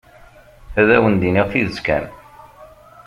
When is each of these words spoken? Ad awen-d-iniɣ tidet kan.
Ad 0.79 0.89
awen-d-iniɣ 0.95 1.47
tidet 1.51 1.79
kan. 1.85 2.05